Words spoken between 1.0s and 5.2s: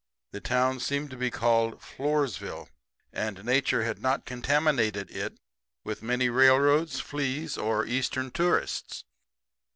to be called Floresville, and Nature had not contaminated